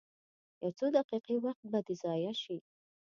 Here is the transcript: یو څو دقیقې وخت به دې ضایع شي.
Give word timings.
یو 0.61 0.71
څو 0.77 0.85
دقیقې 0.97 1.35
وخت 1.45 1.63
به 1.71 1.79
دې 1.85 1.95
ضایع 2.03 2.33
شي. 2.43 2.57